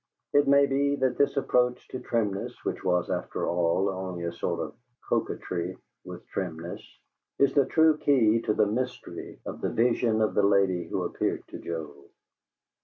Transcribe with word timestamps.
It 0.33 0.47
may 0.47 0.65
be 0.65 0.95
that 0.95 1.19
this 1.19 1.37
approach 1.37 1.87
to 1.89 1.99
trimness, 1.99 2.65
which 2.65 2.83
was, 2.83 3.11
after 3.11 3.47
all, 3.47 3.87
only 3.87 4.23
a 4.23 4.31
sort 4.33 4.59
of 4.59 4.73
coquetry 5.07 5.77
with 6.03 6.25
trimness, 6.25 6.81
is 7.37 7.53
the 7.53 7.67
true 7.67 7.99
key 7.99 8.41
to 8.41 8.55
the 8.55 8.65
mystery 8.65 9.39
of 9.45 9.61
the 9.61 9.69
vision 9.69 10.21
of 10.23 10.33
the 10.33 10.41
lady 10.41 10.87
who 10.87 11.03
appeared 11.03 11.43
to 11.49 11.59
Joe. 11.59 12.09